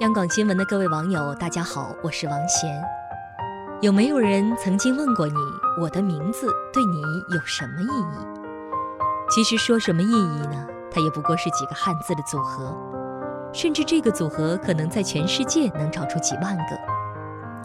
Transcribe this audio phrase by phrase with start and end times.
[0.00, 2.80] 央广新闻的各位网友，大家好，我是王贤。
[3.80, 5.34] 有没有人曾经问过你，
[5.80, 7.00] 我的名字对你
[7.34, 8.18] 有什么意义？
[9.28, 10.64] 其实说什么意义呢？
[10.88, 12.72] 它也不过是几个汉字的组合，
[13.52, 16.78] 甚至这个组合可能在全世界能找出几万个。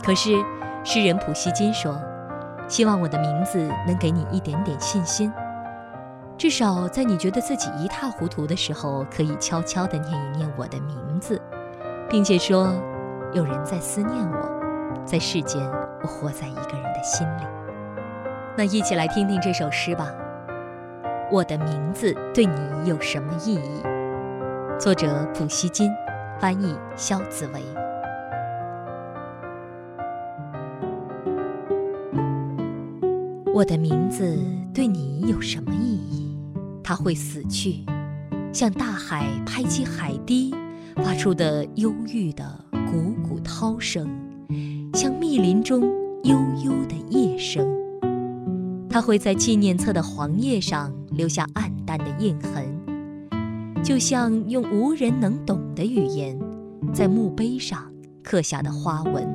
[0.03, 0.43] 可是
[0.83, 2.01] 诗人普希金说
[2.67, 5.31] ：“希望我的名字能给你一点点信心。”
[6.35, 11.39] 至少在你觉得自己一塌糊涂的时候，可以悄悄地念一念我的名字，
[12.13, 12.71] 并且说
[13.33, 15.59] ：“有人在思念我，在世间，
[16.03, 17.43] 我活在一个人的心里。”
[18.55, 20.13] 那一起来听听这首诗吧。
[21.31, 22.53] 我的名字对你
[22.85, 23.81] 有什么意义？
[24.79, 25.89] 作者普希金，
[26.39, 27.63] 翻译肖子维。
[33.51, 34.37] 我的名字
[34.71, 36.37] 对你有什么意义？
[36.83, 37.83] 它会死去，
[38.53, 40.53] 像大海拍击海堤
[40.97, 44.09] 发出的忧郁的汩汩涛声，
[44.93, 45.81] 像密林中
[46.23, 47.67] 悠悠的夜声。
[48.89, 52.63] 它会在纪念册的黄页上留下暗淡的印痕，
[53.83, 56.39] 就像用无人能懂的语言，
[56.93, 59.27] 在墓碑上刻下的花纹。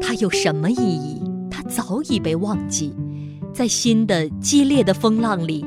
[0.00, 1.22] 它有什么意义？
[1.50, 2.94] 它早已被忘记。
[3.52, 5.64] 在新的激烈的风浪里，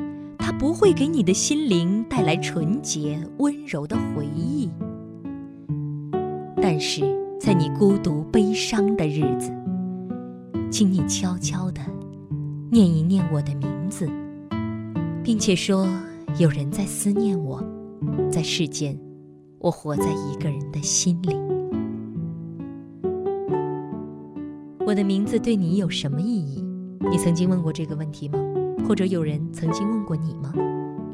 [0.50, 4.68] 它不会给你的心灵带来纯洁温柔的回忆。
[6.56, 7.04] 但是
[7.40, 9.52] 在你孤独悲伤的日子，
[10.72, 11.80] 请你悄悄地
[12.72, 14.10] 念一念我的名字，
[15.24, 15.88] 并且说：
[16.40, 17.64] 有人在思念我，
[18.32, 19.00] 在世间，
[19.60, 21.36] 我活在一个人的心里。
[24.84, 26.66] 我的名字对你有什么意义？
[27.12, 28.40] 你曾经问过这个问题吗？
[28.90, 30.52] 或者有人曾经问过你吗？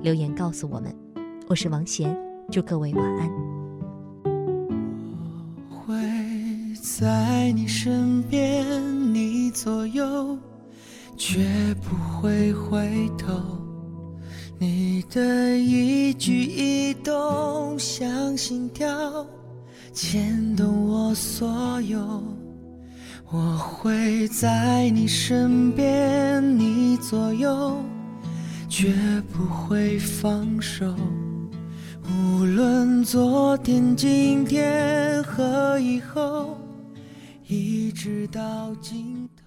[0.01, 0.95] 留言告诉我们。
[1.49, 2.17] 我是王贤，
[2.49, 3.29] 祝各位晚安。
[5.69, 5.93] 我会
[6.81, 8.65] 在你身边，
[9.13, 10.37] 你左右，
[11.17, 13.33] 绝不会回头。
[14.57, 18.87] 你的一举一动像心跳，
[19.91, 22.23] 牵动我所有。
[23.33, 26.41] 我会在你身边，
[27.07, 27.83] 左右，
[28.67, 28.91] 绝
[29.31, 30.95] 不会放手。
[32.03, 36.57] 无论昨天、今天和以后，
[37.47, 39.44] 一直到尽头。